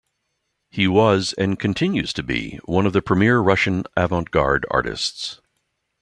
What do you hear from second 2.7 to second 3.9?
of the premier Russian